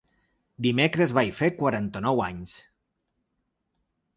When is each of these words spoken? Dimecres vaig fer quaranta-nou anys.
Dimecres 0.65 1.13
vaig 1.17 1.29
fer 1.41 1.49
quaranta-nou 1.59 2.25
anys. 2.29 2.57